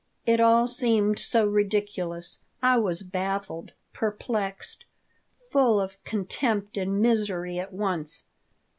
It 0.25 0.39
all 0.39 0.67
seemed 0.67 1.19
so 1.19 1.45
ridiculous. 1.45 2.39
I 2.59 2.79
was 2.79 3.03
baffled, 3.03 3.73
perplexed, 3.93 4.85
full 5.51 5.79
of 5.79 6.03
contempt 6.03 6.75
and 6.75 6.99
misery 7.03 7.59
at 7.59 7.71
once. 7.71 8.25